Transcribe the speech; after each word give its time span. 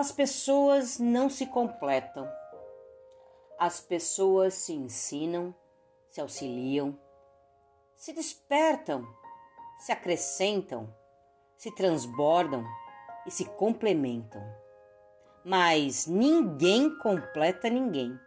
As 0.00 0.10
pessoas 0.10 0.98
não 0.98 1.28
se 1.28 1.44
completam. 1.44 2.26
As 3.58 3.82
pessoas 3.82 4.54
se 4.54 4.72
ensinam, 4.72 5.54
se 6.08 6.22
auxiliam, 6.22 6.98
se 7.96 8.14
despertam, 8.14 9.06
se 9.78 9.92
acrescentam, 9.92 10.88
se 11.58 11.70
transbordam 11.74 12.64
e 13.26 13.30
se 13.30 13.44
complementam. 13.44 14.42
Mas 15.44 16.06
ninguém 16.06 16.96
completa 17.00 17.68
ninguém. 17.68 18.18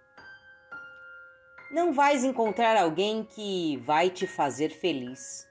Não 1.72 1.92
vais 1.92 2.24
encontrar 2.24 2.78
alguém 2.78 3.24
que 3.24 3.78
vai 3.78 4.12
te 4.12 4.28
fazer 4.28 4.70
feliz, 4.70 5.50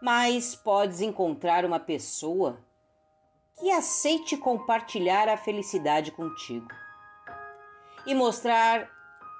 mas 0.00 0.56
podes 0.56 1.02
encontrar 1.02 1.62
uma 1.66 1.78
pessoa 1.78 2.58
que 3.58 3.70
aceite 3.70 4.36
compartilhar 4.36 5.28
a 5.28 5.36
felicidade 5.36 6.10
contigo 6.12 6.68
e 8.06 8.14
mostrar 8.14 8.88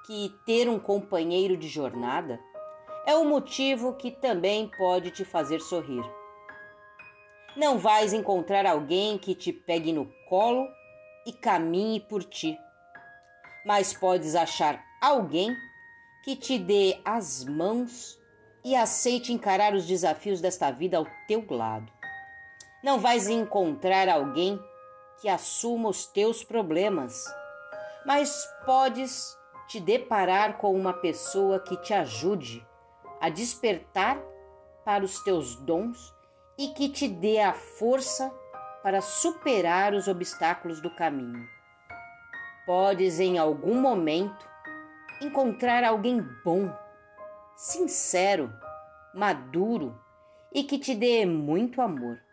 que 0.05 0.33
ter 0.45 0.67
um 0.67 0.79
companheiro 0.79 1.55
de 1.55 1.67
jornada 1.67 2.39
é 3.05 3.15
um 3.15 3.29
motivo 3.29 3.93
que 3.93 4.09
também 4.09 4.69
pode 4.77 5.11
te 5.11 5.23
fazer 5.23 5.61
sorrir. 5.61 6.03
Não 7.55 7.77
vais 7.77 8.11
encontrar 8.11 8.65
alguém 8.65 9.17
que 9.17 9.35
te 9.35 9.53
pegue 9.53 9.93
no 9.93 10.11
colo 10.27 10.67
e 11.25 11.31
caminhe 11.31 11.99
por 11.99 12.23
ti, 12.23 12.57
mas 13.65 13.93
podes 13.93 14.35
achar 14.35 14.83
alguém 15.01 15.55
que 16.23 16.35
te 16.35 16.57
dê 16.57 16.99
as 17.05 17.45
mãos 17.45 18.19
e 18.65 18.75
aceite 18.75 19.31
encarar 19.31 19.73
os 19.73 19.85
desafios 19.85 20.41
desta 20.41 20.71
vida 20.71 20.97
ao 20.97 21.07
teu 21.27 21.45
lado. 21.49 21.96
Não 22.83 22.99
vais 22.99 23.27
encontrar 23.27 24.07
alguém 24.07 24.61
que 25.19 25.27
assuma 25.27 25.89
os 25.89 26.05
teus 26.05 26.43
problemas, 26.43 27.23
mas 28.05 28.47
podes 28.65 29.37
te 29.67 29.79
deparar 29.79 30.57
com 30.57 30.73
uma 30.73 30.93
pessoa 30.93 31.59
que 31.59 31.75
te 31.77 31.93
ajude 31.93 32.65
a 33.19 33.29
despertar 33.29 34.17
para 34.85 35.03
os 35.03 35.21
teus 35.23 35.55
dons 35.55 36.13
e 36.57 36.69
que 36.69 36.87
te 36.87 37.07
dê 37.07 37.39
a 37.39 37.53
força 37.53 38.31
para 38.83 39.01
superar 39.01 39.93
os 39.93 40.07
obstáculos 40.07 40.79
do 40.81 40.89
caminho. 40.95 41.45
Podes 42.65 43.19
em 43.19 43.37
algum 43.37 43.81
momento 43.81 44.47
encontrar 45.21 45.83
alguém 45.83 46.21
bom, 46.45 46.71
sincero, 47.55 48.53
maduro 49.13 49.99
e 50.53 50.63
que 50.63 50.77
te 50.77 50.93
dê 50.93 51.25
muito 51.25 51.81
amor. 51.81 52.26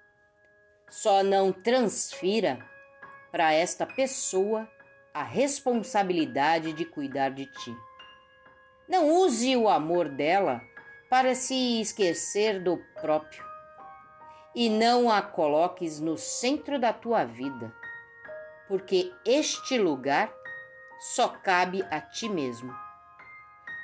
Só 0.91 1.23
não 1.23 1.53
transfira 1.53 2.59
para 3.33 3.53
esta 3.53 3.85
pessoa 3.85 4.69
a 5.13 5.23
responsabilidade 5.23 6.73
de 6.73 6.85
cuidar 6.85 7.31
de 7.31 7.47
ti. 7.47 7.77
Não 8.89 9.09
use 9.09 9.57
o 9.57 9.69
amor 9.69 10.09
dela 10.09 10.61
para 11.09 11.35
se 11.35 11.81
esquecer 11.81 12.63
do 12.63 12.77
próprio 13.01 13.45
e 14.55 14.69
não 14.69 15.11
a 15.11 15.21
coloques 15.21 15.99
no 15.99 16.17
centro 16.17 16.79
da 16.79 16.93
tua 16.93 17.25
vida, 17.25 17.75
porque 18.69 19.13
este 19.25 19.79
lugar 19.79 20.33
só 21.15 21.29
cabe 21.29 21.83
a 21.91 22.01
ti 22.01 22.29
mesmo. 22.29 22.73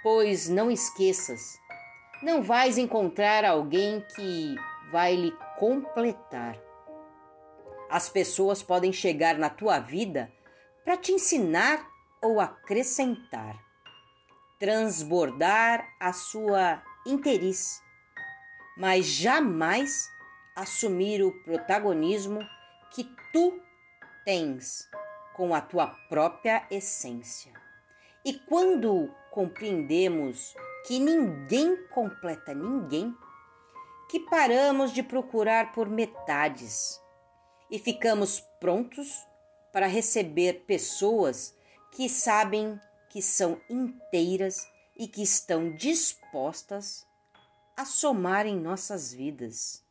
Pois 0.03 0.49
não 0.49 0.71
esqueças, 0.71 1.41
não 2.23 2.43
vais 2.43 2.79
encontrar 2.79 3.45
alguém 3.45 4.01
que 4.15 4.55
vai 4.93 5.17
lhe 5.17 5.33
completar 5.59 6.70
as 7.91 8.09
pessoas 8.09 8.63
podem 8.63 8.93
chegar 8.93 9.37
na 9.37 9.51
tua 9.51 9.81
vida 9.81 10.33
para 10.85 10.97
te 10.97 11.13
ensinar 11.13 11.85
ou 12.23 12.41
acrescentar, 12.41 13.59
transbordar 14.59 15.87
a 15.99 16.13
sua 16.13 16.83
interesse, 17.05 17.83
mas 18.79 19.07
jamais 19.07 20.09
assumir 20.55 21.23
o 21.23 21.33
protagonismo 21.43 22.41
que 22.93 23.05
tu 23.33 23.61
tens 24.25 24.89
com 25.35 25.55
a 25.55 25.61
tua 25.61 25.89
própria 26.09 26.67
essência. 26.71 27.53
E 28.25 28.35
quando 28.35 29.13
compreendemos 29.31 30.55
que 30.87 30.99
ninguém 30.99 31.77
completa 31.89 32.55
ninguém, 32.55 33.15
que 34.09 34.21
paramos 34.21 34.93
de 34.93 35.03
procurar 35.03 35.73
por 35.73 35.89
metades 35.89 37.01
e 37.71 37.79
ficamos 37.79 38.41
prontos 38.59 39.27
para 39.73 39.87
receber 39.87 40.65
pessoas 40.67 41.55
que 41.93 42.09
sabem 42.09 42.81
que 43.09 43.23
são 43.23 43.61
inteiras 43.69 44.67
e 44.97 45.07
que 45.07 45.23
estão 45.23 45.75
dispostas 45.75 47.07
a 47.77 47.85
somar 47.85 48.47
em 48.47 48.59
nossas 48.59 49.13
vidas. 49.13 49.83